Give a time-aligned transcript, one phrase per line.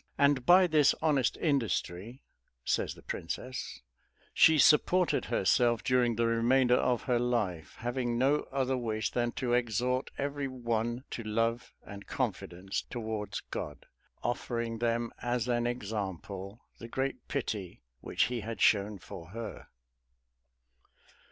[0.17, 2.23] "And by this honest industry,"
[2.65, 3.81] says the princess,
[4.33, 9.53] "she supported herself during the remainder of her life, having no other wish than to
[9.53, 13.85] exhort every one to love and confidence towards God,
[14.23, 19.67] offering them as an example, the great pity which he had shown for her."